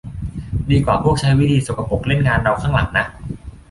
[0.69, 3.05] ดีกว่าพวกใช้วิธีสกปรกเล่นงานเราข้างหลังนะ